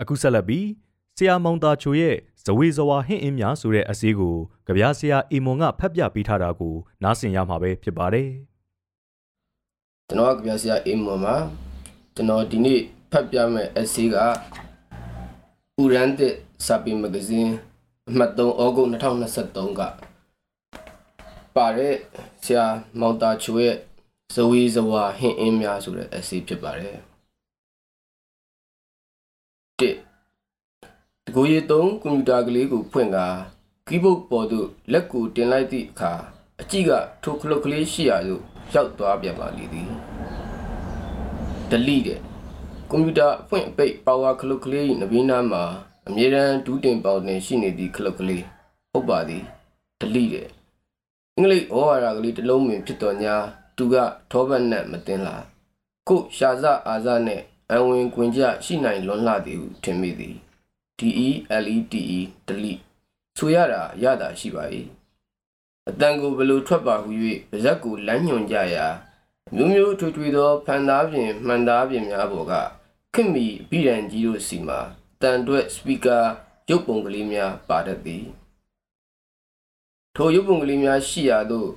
[0.00, 0.66] အခုဆက်လက်ပြီး
[1.16, 4.36] ဆရာမောင်တာချိုရဲ့ဇဝေဇဝါဟင့်အင်းများဆိုတဲ့အစည်းကို
[4.66, 8.28] ကြပြဆရာအီမွန်ကဖတ်ပြပေးထားတာကိုနားဆင်ရမှာပဲဖြစ်ပါတယ်။
[10.08, 11.36] ကျွန်တော်ကကြပြဆရာအီမွန်ပါ
[12.14, 14.16] ကျွန်တော်ဒီနေ့ဖတ်ပြမယ့်အစည်းက
[15.82, 16.34] ဥရန်တဲ့
[16.66, 17.52] စာပေမဂဇင်း
[18.08, 19.80] အမှတ်3ဩဂုတ်2023က
[21.56, 21.94] ပါတဲ့
[22.44, 22.64] ဆရာ
[23.00, 23.76] မောင်တာချိုရဲ့
[24.34, 26.96] ဇဝေဇဝါဟင်းအင်းများဆိုတဲ့ essay ဖြစ်ပါတယ်
[29.80, 29.96] တစ်
[31.24, 33.26] တကူရီသုံးကွန်ပျူတာကလေးကိုဖွင့်ကာ
[33.88, 36.12] ကီးဘုတ်ပေါ်သို့လက်ကိုတင်လိုက်သည့်အခါ
[36.60, 38.42] အကြည့်ကထိုခလုတ်ကလေးရှိရာသို့
[38.74, 39.90] ရောက်သွားပြန်ပါလေသည်
[41.70, 42.20] delete တဲ့
[42.90, 45.62] ကွန်ပျူတာအဖွင့်အပိတ် power ခလုတ်ကလေးနဘီနာမှာ
[46.08, 48.44] အမြဲတမ်းဒူးတင်ပေါတင်ရှိနေသည့်ခလုတ်ကလေး
[48.92, 49.44] ဟုတ်ပါသည်
[50.00, 50.48] delete တဲ့
[51.36, 53.34] အင်္ဂလိပ်ဩဝါဒကလေးတစ်လုံးပင်ဖြစ်တော်ညာ
[53.76, 53.94] သူက
[54.30, 55.36] ထောပတ်နဲ့မတင်လာ
[56.08, 60.36] ခုရှာစအာဇနဲ့ အဝင်ကွင်ကြရှိနိုင်လွန်လှသည်ဟုထင်မိသည်
[60.98, 61.28] DE
[61.64, 62.04] LETE
[62.46, 62.82] delete
[63.36, 64.64] ဆိုရတာရတာရှိပါ၏
[65.88, 67.10] အတန်ကိုဘလို့ထွက်ပါဟု၍
[67.50, 68.86] ပါဇက်ကိုလမ်းညွန်ကြရာ
[69.54, 72.52] မျိုးမျိုးထွေထွေသောဖန်သားပြင်မှန်သားပြင်များပေါ်က
[73.14, 74.80] ခင်မီအပိရန်ကြီးတို့စီမှာ
[75.22, 76.18] တန်တွက်စပီကာ
[76.70, 78.24] ရုပ်ပုံကလေးများပါတတ်သည်
[80.14, 81.70] ထိုရုပ်ပုံကလေးများရှိရာသို့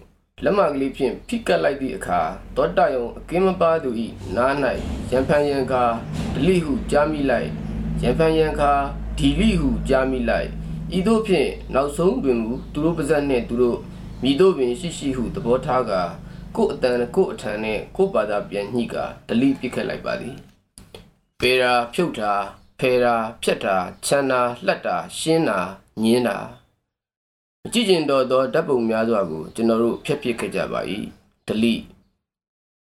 [0.45, 2.21] လက်မကလေးဖြင့်ဖိကတ်လိုက်သည့်အခါ
[2.55, 3.89] တောတယုံအကင်းမပါသူ၏
[4.35, 4.53] နား၌
[5.11, 5.83] ရံဖန်ရံခါ
[6.33, 7.49] ဒလိဟုကြားမိလိုက်
[8.03, 8.71] ရံဖန်ရံခါ
[9.17, 10.49] ဒီလိဟုကြားမိလိုက်
[10.97, 13.79] ဤသို့ဖြင့်နောက်ဆုံးတွင်မူသူတို့ပါဇက်နှင့်သူတို့
[14.23, 15.91] မိတို့ပင်ရှိရှိဟုသဘောထားက
[16.55, 18.95] ကို့အတန်ကို့အထံနှင့်ကို့ဘာသာပြန်ညှိက
[19.27, 20.35] ဒလိပစ်ခတ်လိုက်ပါသည်
[21.41, 22.33] ပေရာဖြုတ်တာ
[22.79, 23.75] ဖယ်တာဖြတ်တာ
[24.05, 25.59] ချမ်းတာလှက်တာရှင်းတာ
[26.03, 26.66] ညင်းတာအ
[27.73, 30.81] ကြည့်ကျင်တော်သောဓာတ်ပုံများစွာကိုကျွန်တော်တို့ဖျက်ပစ်ခဲ့ကြပါ၏
[31.47, 31.73] ဒလိ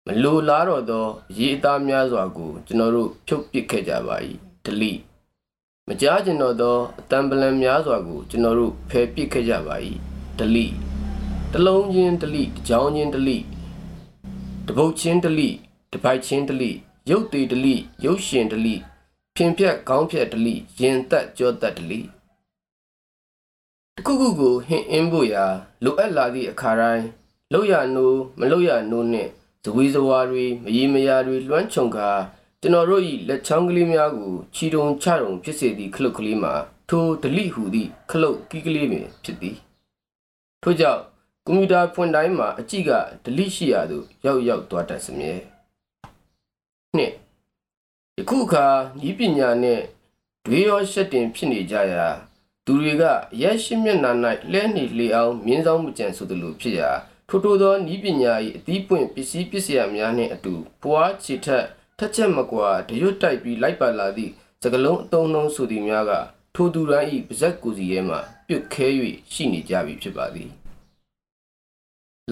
[0.05, 1.05] မလိုလားတော့သော
[1.37, 4.15] ရေအသားများစွာကိုကျွန်တော်တို့ဖြုတ်ပစ်ခဲ့ကြပါ၏
[4.65, 4.91] ဒလိ
[5.87, 9.75] မကြားကျင်တော့သောအတံပလံများစွာကိုကျွန်တော်တို့ဖယ်ပစ်ခဲ့ကြပါ၏
[10.39, 10.65] ဒလိ
[11.53, 13.37] တလုံးချင်းဒလိတစ်ကြောင်းချင်းဒလိ
[14.67, 15.49] တပုတ်ချင်းဒလိ
[15.93, 16.71] တပိုက်ချင်းဒလိ
[17.09, 17.75] ရုပ်သေးဒလိ
[18.05, 18.75] ရုပ်ရှင်ဒလိ
[19.35, 21.99] ဖြင်ဖြက်ခေါင်းဖြက်ဒလိရင်သက်ကြောသက်ဒလိ
[23.97, 25.45] တခုခုကိုဟင်အင်းဖို့ရာ
[25.83, 27.05] လိုအပ်လာသည့်အခါတိုင်း
[27.53, 29.31] လောက်ရနိုးမလောက်ရနိုးနှင့်
[29.63, 32.09] ဇဝေဇဝါတွေမရေမရာတွေလွှမ်းခြုံကာ
[32.61, 36.53] ကျွန်တော်တို့၏လက်ချောင်းကလေးများကိုခြီတုံချတုံဖြစ်စေသည့်ခလုတ်ကလေးမှာ
[36.89, 39.57] ထိုဒလိဟူသည့်ခလုတ်ကီးကလေးပင်ဖြစ်သည်
[40.63, 41.01] ထို့ကြောင့်
[41.45, 42.91] ကွန်ပျူတာဖွင့်တိုင်းမှာအကြည့်က
[43.23, 45.33] ဒလိရှိရာသို့ရောက်ရောက်သွားတတ်စမြဲ
[46.95, 47.11] နှစ်
[48.17, 48.65] ယခုအခါ
[49.07, 49.83] ဤပညာနှင့်
[50.45, 52.07] ဒွေရောရှက်တင်ဖြစ်နေကြရာ
[52.65, 53.03] သူတွေက
[53.41, 54.11] ရက်ရှိမျက်နှာ၌
[54.53, 56.91] လဲနေလေအောင်မြင်းဆောင်မကြံဆိုသလိုဖြစ်ရာ
[57.29, 60.53] ထို့ထိုသောဤပညာ၏အသီးပွင့်ပစ္စည်းပစ္စယများနှင့်အတူ
[60.83, 61.65] ပွားချီထက်
[61.97, 64.31] ထက်ချက်မကွာတရွတ်တိုက်ပြီးလိုက်ပါလာသည့်
[64.63, 66.11] စကလုံးအတုံးလုံးဆိုသည်များက
[66.55, 68.17] ထိုသူတိုင်း၏ပါဇက်ကူစီရဲမှ
[68.47, 68.87] ပြုတ်ခဲ၍
[69.33, 70.49] ရှိနေကြပြီဖြစ်ပါသည်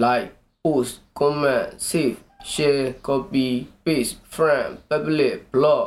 [0.04, 0.30] like
[0.62, 2.18] post comment save
[2.52, 3.48] share copy
[3.84, 5.84] paste friend public blog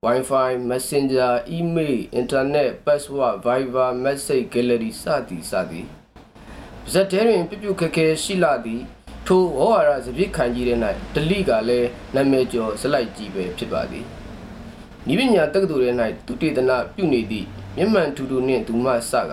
[0.00, 5.86] Wi-Fi Messenger email internet password Viber message gallery စသည်စသည်
[6.92, 8.82] ဇက်တဲတွင်ပြပြခက်ခဲရှိလာသည်
[9.26, 10.78] ထိုဟောဟာရစပြစ်ခံကြီးတဲ့၌
[11.14, 14.04] ဒလိကလည်းနာမည်ကျော်ဇလိုက်ကြီးပဲဖြစ်ပါသည်
[15.06, 15.92] နိပညာတက္ကသိုလ်ထဲ၌
[16.26, 19.32] သူတေသနာပြုနေသည့်မျက်မှန်ထူထူနှင့်ဒူမဆက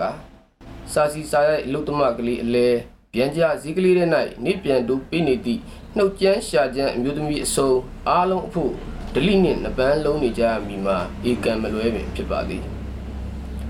[0.92, 2.68] စာစီစာရဲ့အလုတ္တမကလေးအလဲ
[3.12, 4.04] ပြန်ကြစည်းကလေးထဲ၌
[4.44, 5.60] နေပြန်တို့ပေးနေသည့်
[5.96, 7.70] နှုတ်ကြမ်းရှာကြမ်းအမျိုးသမီးအစုံ
[8.08, 8.74] အားလုံးအဖို့
[9.18, 10.96] ဒလိနှင့်နပန်းလုံးနေကြမိမှာ
[11.28, 12.64] ဧကံမလွဲပင်ဖြစ်ပါသည်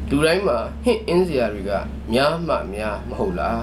[0.09, 1.73] လူတိုင်းမှာဟင့်အင်းစရာတွေက
[2.13, 3.63] များမှများမဟုတ်လား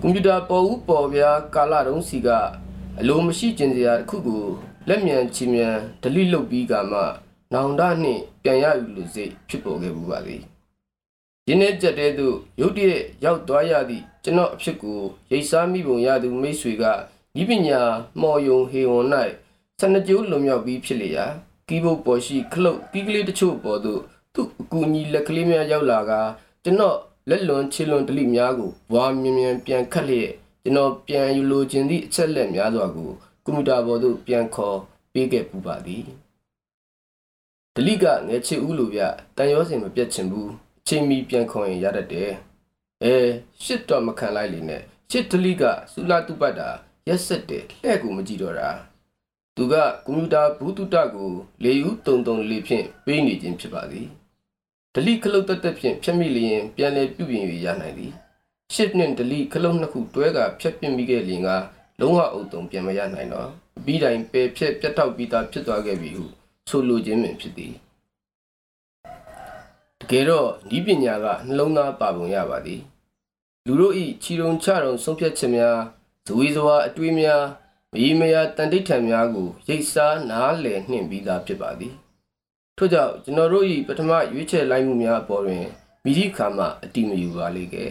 [0.00, 2.28] ကွန်ပျူတာပေါ်ဦးပေါ်ပြားကာလတုံးစီက
[3.00, 4.44] အလိုမရှိကျင်စရာတစ်ခုကို
[4.88, 7.00] လက်မြန်ချီမြန်ဒလိလုတ်ပြီးကမှ
[7.52, 10.42] နောင်တနှင့်ပြန်ရယူလို့စိတ်ဖြစ်ပေါ်ခဲ့မှုပါသည်
[11.48, 15.00] ရင်းနှက်ကြတဲ့သို့ရုတ်တရက်ရောက်သွားရသည့်ကျွန်တော်အဖြစ်ကို
[15.30, 16.84] ရိတ်စားမိပုံရသူမိတ်ဆွေက
[17.40, 17.80] ဤပညာ
[18.20, 19.08] မော်ယုံဟေဝန်၌
[19.82, 21.26] ဆနကြိုးလွန်မြောက်ပြီးဖြစ်လေရာ
[21.68, 24.00] ကီးဘုတ်ပေါ်ရှိခလုတ်ကီးကလေးတချို့ပေါ်သို့
[24.34, 26.12] သူ့အကူအညီလက်ကလေးများရောက်လာက
[26.64, 26.96] ကျွန်တော်
[27.28, 30.30] လက်လွန်ချေလွန်ဒလိများကိုဘွားမြင်မြန်ပြန်ခတ်လျက်
[30.62, 33.10] ကျွန်တော်ပြန်ယူလိုခြင်းသည့်အချက်လက်များစွာကို
[33.44, 34.78] ကွန်ပျူတာပေါ်သို့ပြန်ခေါ်
[35.12, 36.04] ပေးခဲ့ပူပါသည်
[37.74, 39.00] ဒလိကငယ်ချစ်ဦးလိုပြ
[39.36, 42.30] တန်ရောစင်မပြတ်ချင်ဘူးအချိန်မီပြန်ခေါ်ရင်ရတတ်တယ်
[43.02, 43.14] အဲ
[43.64, 45.62] ရှစ်တော့မခံလိုက်လေနဲ့ချစ်ဒလိက
[45.92, 46.68] စူလာတုပတ်တာ
[47.08, 48.70] ရက်ဆက်တယ်လှဲ့ကိုမကြည့်တော့တာ
[49.62, 51.30] သူကကွန်ပျူတာဘူးတုတကို
[51.64, 54.06] လေယူတုံတုံလေးဖြင့်ပေးနေခြင်းဖြစ်ပါသည်
[54.94, 58.12] ဒလိခလုတ်တက်တက်ဖြင့်ဖြတ်မိလျင်ပြန်လည်ပြုပြင်၍ရနိုင်သည်
[58.74, 61.48] ရှစ်နှင့်ဒလိခလုတ်နှစ်ခုတွဲကဖြတ်ပြစ်မိခဲ့လျင်က
[62.00, 63.48] လုံးဝအုပ်တုံပြန်မရနိုင်တော့
[63.84, 66.24] ပြီးတိုင်းပယ်ဖြက်ပြတ်တောက်ပြီးသားဖြစ်သွားခဲ့ပြီဟု
[66.68, 67.72] ဆိုလိုခြင်းပင်ဖြစ်သည်
[70.00, 72.80] တကယ်တော့ဤပညာကနှလုံးသားပါပုံရပါသည်
[73.66, 75.78] လူတို့ဤခြီတုံချတုံဆုံးဖြတ်ချက်များ
[76.26, 77.44] ဇဝေဇဝါအတွေးများ
[77.94, 81.94] မီမယာတန်တိတ်ထံများကိုရိတ်စားနားလည်နှင့်ပြီးသားဖြစ်ပါသည်
[82.76, 85.66] ထို့ကြောင့်ကျွန်တော်တို့ဤပထမရွေးချယ်လိုက်မှုများအပေါ်တွင်
[86.04, 87.86] မိသည့်ခါမှအတိမယူပါလေကဲ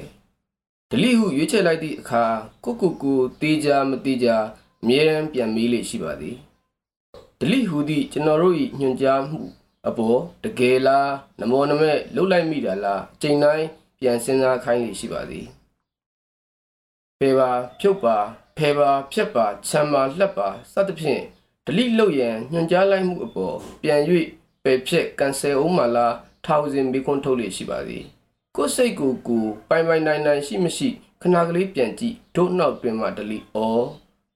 [0.89, 2.23] ဒလိဟုရွေးချယ်လိုက်သည့်အခါ
[2.65, 4.27] ကိုကိုကိုတေးကြမတေးကြ
[4.83, 6.35] အမြဲတမ်းပြန်မေးလေရှိပါသည်
[7.39, 9.41] ဒလိဟူသည့်ကျွန်တော်တို့၏ညွှန်ကြားမှု
[9.87, 13.65] အပေါ်တကယ်လားနမောနမဲလှုပ်လိုက်မိတာလားအချိန်တိုင်း
[13.99, 15.45] ပြန်စဉ်းစားခိုင်းလေရှိပါသည်
[17.19, 18.17] ဖေပါဖြုတ်ပါ
[18.59, 21.23] ဖဲပါဖြက်ပါချမ်းပါလှက်ပါစသဖြင့်
[21.65, 24.01] ဒလိလှုပ်ရန်ညွှန်ကြားလိုက်မှုအပေါ်ပြန်၍
[24.63, 28.03] ပယ်ဖြက်ကန်ဆယ်အောင်မလားထောင်စင်မိခွန်းထုတ်လေရှိပါသည်
[28.55, 30.89] ကိုယ်စိတ်ကိုကိုပိုင်ပိုင်နိုင်နိုင်ရှိမရှိ
[31.21, 33.41] ခဏကလေးပြန်ကြည့်ဒုနောက်တွင်မှဒလိဩ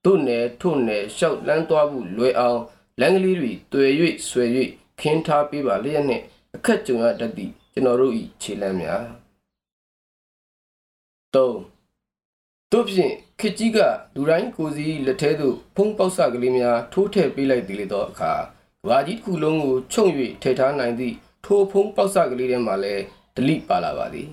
[0.04, 2.60] တို့နယ်ထို့နယ်ရှောက်လန်းသွားမှုလွယ်အောင်
[3.00, 3.90] လမ်းကလေးတွေတွေ့၍
[4.28, 4.44] ဆွဲ၍
[5.00, 6.22] ခင်းထားပေးပါလျက်နှင့်
[6.54, 9.02] အခက်ကြုံရတတ်သည့်ကျွန်တော်တို့၏ခြေလမ်းများ
[11.34, 13.77] ၃တို့ဖြင့်ခစ်ကြီးက
[14.15, 18.33] လူတိုင်းကိုစီလက်ထဲသို့ဖုံးပေါက်ဆကလေးများထိုးထည့်ပေးလိုက်သည်လေတော့အခါ
[18.83, 20.05] ကဘာကြီးတစ်ခုလုံးကိုခြုံ၍
[20.41, 23.03] ထည့်ထားနိုင်သည့်ထိုဖုံးပေါက်ဆကလေးထဲမှာလည်း
[23.35, 24.29] ဒလိပါလာပါသည်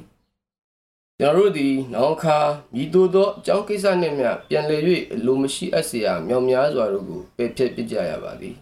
[1.19, 2.39] ကျွန်တော်တို့သည်နောက်ခါ
[2.75, 4.83] မိတို့သောအကြောင်းကိစ္စနှင့်မျှပြန်လည်၍
[5.15, 8.55] အလိုမရှိအပ်เสียမြောင်များစွာတို့ကိုပယ်ဖျက်ပစ်ကြရပါသည်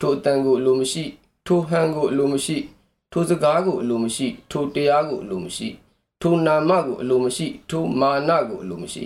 [0.00, 1.04] ထိုအတန်ကိုအလိုမရှိ
[1.46, 2.56] ထိုဟန်ကိုအလိုမရှိ
[3.12, 5.68] ထိုစကားကိုအလိုမရှိ ထိုတရားကိုအလိုမရှိ
[6.20, 9.04] ထိုနာမကိုအလိုမရှိ ထိုမာနကိုအလိုမရှိ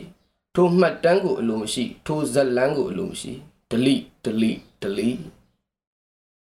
[0.55, 3.33] ထိုမှတ်တမ်းကိုအလိုမရှိ ထိုဇက်လန်းကိုအလိုမရှိ
[3.71, 5.23] delete delete delete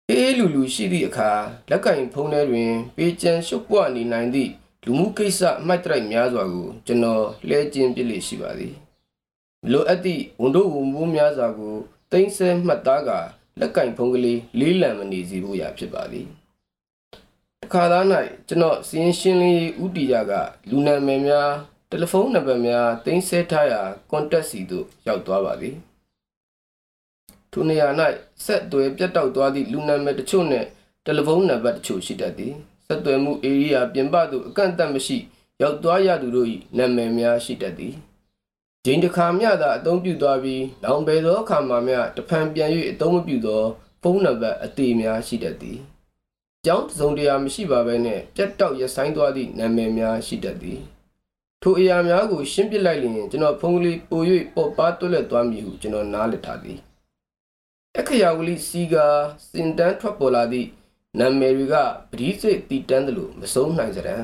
[0.10, 1.32] အေးလူလူရှိသည့်အခါ
[1.70, 4.52] လက်ကင်ဖုန်းထဲတွင် ပေကျန်ရှုပ်ပွနေနိုင်သည့်
[4.86, 8.74] လူမှုကိစ္စအမှတ်တရိုက်များစွာကိုကျွန်တော်လှည့်ကျင်းပြစ်လေရှိပါသည်
[9.72, 11.76] လိုအပ်သည့်ဝန်တို့ဝန်မိုးများစွာကို
[12.12, 13.12] တင်ဆက်မှတ်သားက
[13.60, 16.28] လက်ကင်ဖုန်းကလေးလေးလံမနေစေဖို့ရာဖြစ်ပါသည်
[17.62, 18.06] တစ်ခါသား၌
[18.48, 20.34] ကျွန်တော်စီရင်ရှင်းလင်းရေးဥတီရက
[20.70, 21.52] လူနာမည်များ
[21.94, 25.76] တယ်လီဖုန်းနံပါတ်များတင်ဆက်ထားရာ contact စီသို့ရောက်သွားပါသည်
[27.52, 27.88] ထိုနေရာ၌
[28.46, 30.68] ဆက်သွယ်ပြတ်တောက်သွားသည့်လူနာမည်တချို့နှင့်
[31.06, 32.54] တယ်လီဖုန်းနံပါတ်တချို့ရှိတတ်သည်
[32.88, 35.18] ဆက်သွယ်မှု area ပြင်ပသို့အကန့်အသတ်မရှိ
[35.62, 37.94] ရောက်သွားရသူတို့၏နာမည်များရှိတတ်သည်
[38.86, 43.64] ဂျိန်တစ်ခါမျှသာအသုံးပြုသွားပြီးလောင်ဘယ်သောအခါမှမျှတဖန်ပြန်၍အသုံးမပြုသော
[44.02, 45.80] ဖုန်းနံပါတ်အသေးများရှိတတ်သည်
[46.66, 50.82] ကျောင်းစုံတရားမရှိပါဘဲနဲ့ပြတ်တောက်ရဆိုင်သွားသည့်နာမည်များရှိတတ်သည်
[51.64, 54.22] ထိုအရာများကိုရှင်းပြလိုက်လျင်ကျွန်တော်ဖုန်းကလေးပို၍
[54.56, 56.78] ပေါ်ပါတွက်လက်သွားမည်ဟုကျွန်တော်နားလည်ထားသည်
[58.00, 59.06] အခရာဝလီစီကာ
[59.52, 60.68] စင်တန်းထွက်ပေါ်လာသည့်
[61.20, 61.76] နာမည်တွေက
[62.12, 64.22] ပရိစိတ်တည်တန်းတယ်လို့မဆုံးနိုင်ကြတဲ့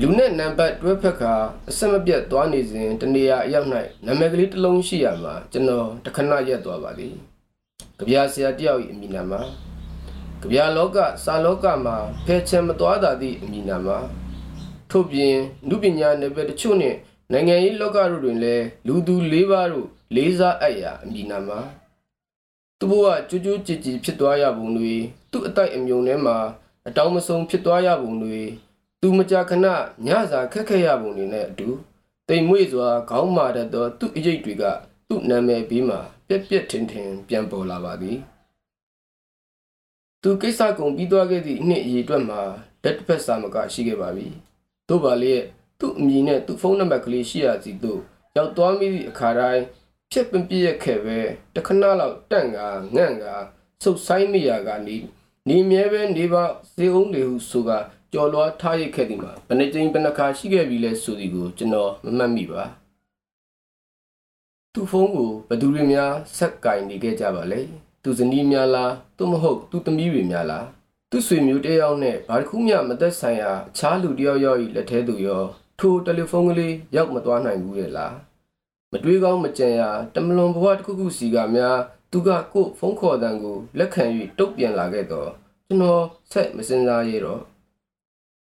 [0.00, 1.34] လူနဲ့နံပါတ်တွဲဖက်ခါ
[1.68, 3.68] အဆက်မပြတ်သွားနေစဉ်တနေရာအရောက်၌
[4.06, 7.14] နာမည်ကလေးတစ်လုံးရှိရမှာကျွန်တော်တခဏရက်သွားပါသည်
[7.98, 9.40] ကြပြဆရာတယောက်၏အမည်နာမှာ
[10.40, 13.98] ကြပြလောကစာလောကမှာဖယ်ချင်မသွားတာသည့်အမည်နာမှာ
[14.90, 15.36] ထို့ပြင်
[15.68, 16.98] လူပညာနယ်ပယ်တချို့နှင့်
[17.32, 21.58] နိုင်ငံရေးလောကတို့တွင်လည်းလူသူ၄ပါးတို့လေးစားအပ်ရာအမည်နာမှာ
[22.78, 24.94] သူ့ဘဝကြိုးကြိုးကြည်ကြည်ဖြစ်သွားရပုံတွေ
[25.30, 26.36] သူ့အတိုက်အမြုံထဲမှာ
[26.88, 28.40] အတောင်မဆုံးဖြစ်သွားရပုံတွေ
[29.00, 29.66] သူမကြာခဏ
[30.06, 31.68] ညစာခက်ခဲရပုံတွေနဲ့အတူ
[32.28, 34.64] တိမ်မွေ့စွာခေါင်းမာတတ်သောသူ့အရေးတွေက
[35.08, 38.18] သူ့နာမည်ဘေးမှာပြက်ပြက်ထင်ထင်ပြန်ပေါ်လာပါသည်
[40.22, 42.40] သူကိစ္စကုန်ပြီးသွားခဲ့သည့်နှစ်အရေးအတွက်မှာ
[42.82, 44.28] လက်တစ်ဖက်စာမကရှိခဲ့ပါပြီ
[44.88, 45.34] တို့ပါလေ
[45.80, 48.00] သူ့အမည်နဲ့သူ့ဖုန်းနံပါတ်ကလေးရှိရစီသို့
[48.36, 49.62] ရောက်သွားမိသည့်အခါတိုင်း
[50.12, 51.18] ဖြစ်ပင်ပြည့်ရခဲ့ပဲ
[51.54, 52.58] တခဏလောက်တန့်က
[52.96, 53.24] ငန့်က
[53.82, 54.96] ဆုတ်ဆိုင်မိရာကနေ
[55.48, 57.70] နေမြဲပဲနေပါစေအောင်လေဟုဆိုက
[58.12, 62.62] ကြော်လွားထားရခဲ့သည်မှာဘယ်နှကြိမ်ဘယ်နှခါရှိခဲ့ပြီလဲဆိုသည်ကိုကျွန်တော်မမှတ်မိပါ
[64.72, 67.60] သူ့ဖုန်းကိုဘသူတွေများဆက်ကင်နေခဲ့ကြပါလဲ
[68.02, 70.64] သူဇနီးများလားသို့မဟုတ်သူသမီးတွေများလား
[71.12, 75.42] သူ့ဆွေမျိုးတယောက်နဲ့ဘာတစ်ခုမှမသက်ဆိုင်ရာအခြားလူတယောက်ယောက်၏လက်ထဲသို့ရော
[75.78, 78.14] ထိုတယ်လီဖုန်းကလေးရောက်မသွားနိုင်ဘူးရဲ့လား
[78.92, 79.82] မတွေးကောင်းမကြံရ
[80.14, 81.78] တမလွန်ဘဝတစ်ခုခုစီကများ
[82.12, 84.04] သူကကို့ဖုန်းခေါ်တန်ကိုလက်ခံ၍
[84.38, 85.30] တုတ်ပြန်လာခဲ့တော့
[85.66, 87.42] ကျွန်တော်ဆက်မစင်စားရတော့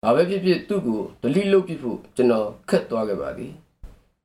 [0.03, 3.53] ဘာပဲဖြစ်ဖြစ်သူ့ကိုဒလိလုတ်ပြဖို့ကျွန်တော်ခက်သွားခဲ့ပါသည်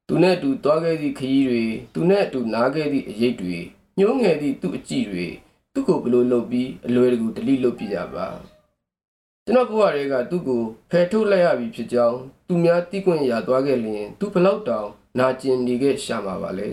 [0.07, 1.63] သူနဲ့အတူသွားခဲ့သည့်ခရီးတွေ
[1.93, 3.57] သူနဲ့အတူနားခဲ့သည့်အရေးတွေ
[3.97, 5.27] ညှိုးငယ်သည့်သူ့အကြည့်တွေ
[5.73, 8.27] သူ့ကိုဘလို့လုပ်ပြီးအလွယ်တကူဒလိလုတ်ပြကြပါ
[9.45, 16.69] ကျွန်တော်ဘဝတွေကသူ့ကိုဖယ်ထုတ်လိုက်ရပြီဖြစ်ကြောင်းသူများတိကွင့်ရသွားခဲ့လျင်သူဘလောက်တောင်နာကျင်နေခဲ့ရှာမှာပါလေ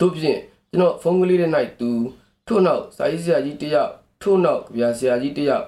[0.00, 1.48] တို့ဖြင့်ကျွန်တော်ဖုန်းကလေးထဲ၌
[1.80, 1.90] သူ
[2.46, 5.66] ထို့နောက်စာရေးဆရာကြီးတယောက်ထို့နောက်ကဗျာဆရာကြီးတယောက်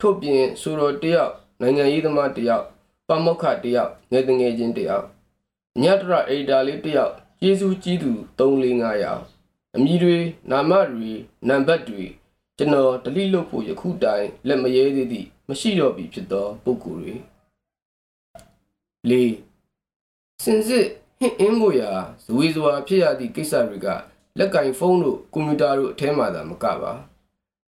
[0.00, 2.64] ထို့ပြင်ဆိုတော်တယောက်နိုင်ငံရေးသမားတယောက်
[3.08, 5.04] ပမောက္ခတယောက်ငယ်တငယ်ချင်းတယောက်
[5.82, 9.22] ညတရအေဒါလေးတယောက်ကျေးဇူးကြီးသူ3-4-5ယောက်
[9.76, 10.18] အမည်တွေ
[10.50, 11.12] နာမတွေ
[11.48, 12.04] နံပါတ်တွေ
[12.56, 17.14] ကျွန်တော်ဒလိလို့ဖို့ယခုတိုင်လက်မရဲသေးသည့်မရှိတော့ပြီဖြစ်သောပုဂ္ဂိုလ်တွေ
[19.10, 19.12] ၄
[20.44, 20.86] စင်စစ်
[21.18, 21.90] ဟင့်အင်းဖို့ရာ
[22.24, 23.88] ဇဝေဇဝါဖြစ်ရသည့်ကိစ္စတွေက
[24.38, 26.92] လက်ကင်ဖုန်းတို့ကွန်ပျူတာတို့အထဲမှာသာမကပါ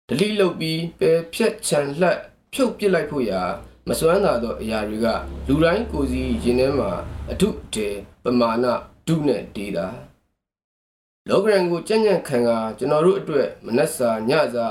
[0.08, 2.20] ဒလိလုတ်ပြီးပယ်ဖြတ်ချန်လှက်
[2.54, 3.42] ဖြုတ်ပစ်လိုက်ဖို့ရာ
[3.88, 5.08] မစွမ်းသာသောအရာတွေက
[5.48, 6.92] လူတိုင်းကိုယ်စီရင်ထဲမှာ
[7.32, 7.88] အထုတေ
[8.24, 8.66] ပမာဏ
[9.08, 9.88] ဒုနဲ့ဒေတာ
[11.30, 14.68] လောကရန်ကိုကြံ့ကြံ့ခံကကျွန်တော်တို့အတွက်မနှက်စာညစာ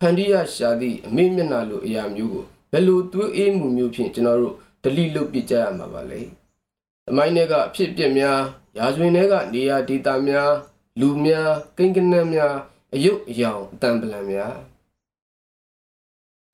[0.00, 6.20] ဖန်တီးရရှာသည့်အမေမျက်နှာလိုအရာမျိုးကိုဘယ်လိုသွေးအေးမှုမျိုးဖြင့်ကျွန်တော်တို့ဒလိလုတ်ပစ်ကြရမှာပါလဲ။
[7.08, 8.40] အမိုင်းတွေကအဖြစ်ပြက်များ
[8.78, 10.52] ရာဇဝင်တွေကနေရာဒေတာများ
[11.00, 12.54] လူများကိန်းကနန်းများ
[12.94, 14.54] အယုတ်အယောင်အတန်ပလံများ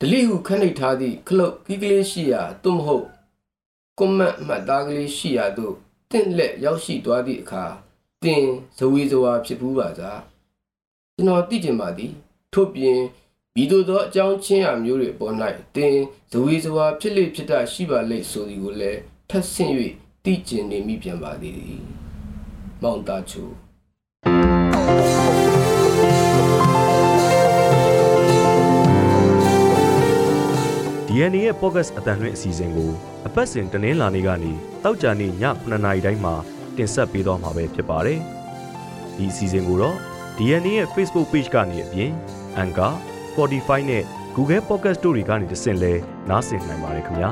[0.00, 3.06] ဒလိဟုခန့်နှိပ်ထားသည့်ခလုတ်ကီးကလေးရှိရာသို့မဟုတ်
[3.98, 5.74] ကွန်မန့်မှတ်သားကလေးရှိရာသို့
[6.10, 7.64] တင့်လက်ရောက်ရှိသွားသည့်အခါ
[8.24, 8.44] တင်
[8.76, 10.12] ဇဝေဇဝါဖြစ်ဘူးပါသာ
[11.16, 12.12] ကျွန်တော်သိကျင်ပါသည်
[12.52, 13.00] ထို့ပြင်
[13.62, 15.34] ဤသို့သောအကြောင်းချင်းရာမျိုးတွေပေါ်၌
[15.76, 15.96] တင်
[16.30, 19.72] ဇဝေဇဝါဖြစ်လေဖြစ်တာရှိပါလိမ့်ဆိုသည်ကိုလည်းထပ်ဆင့်၍
[20.24, 21.58] သိကျင်နေမိပြန်ပါသည်
[22.82, 23.44] မောင်တာချူ
[31.08, 32.90] DNA ရဲ့ podcast အတန်လွင့်အစီအစဉ်ကို
[33.26, 34.52] အပတ်စဉ်တနင်္လာနေ့ကနေ
[34.84, 36.34] တောက်ကြနေ့ည9:00နာရီတိုင်းမှာ
[36.78, 38.18] တင်ဆက်ပေးသွားမှာပဲဖြစ်ပါတယ်။
[39.16, 39.96] ဒီအစီအစဉ်ကိုတော့
[40.36, 42.10] DNA ရဲ့ Facebook Page ကနေအပြင်
[42.62, 42.92] Anchor,
[43.30, 44.02] Spotify နဲ့
[44.36, 45.92] Google Podcast တို့တွေကနေတဆင့်လဲ
[46.30, 47.30] နားဆင်နိုင်ပါတယ်ခင်ဗျာ